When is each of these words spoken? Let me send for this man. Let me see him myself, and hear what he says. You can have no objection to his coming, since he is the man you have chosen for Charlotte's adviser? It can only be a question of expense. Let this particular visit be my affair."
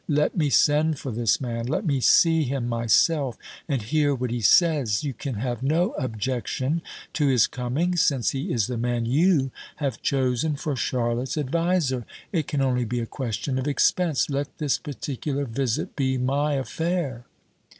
Let 0.09 0.35
me 0.35 0.49
send 0.49 0.97
for 0.97 1.11
this 1.11 1.39
man. 1.39 1.67
Let 1.67 1.85
me 1.85 1.99
see 1.99 2.41
him 2.41 2.67
myself, 2.67 3.37
and 3.69 3.83
hear 3.83 4.15
what 4.15 4.31
he 4.31 4.41
says. 4.41 5.03
You 5.03 5.13
can 5.13 5.35
have 5.35 5.61
no 5.61 5.91
objection 5.91 6.81
to 7.13 7.27
his 7.27 7.45
coming, 7.45 7.95
since 7.95 8.31
he 8.31 8.51
is 8.51 8.65
the 8.65 8.79
man 8.79 9.05
you 9.05 9.51
have 9.75 10.01
chosen 10.01 10.55
for 10.55 10.75
Charlotte's 10.75 11.37
adviser? 11.37 12.03
It 12.31 12.47
can 12.47 12.63
only 12.63 12.83
be 12.83 12.99
a 12.99 13.05
question 13.05 13.59
of 13.59 13.67
expense. 13.67 14.27
Let 14.27 14.57
this 14.57 14.79
particular 14.79 15.45
visit 15.45 15.95
be 15.95 16.17
my 16.17 16.53
affair." 16.53 17.25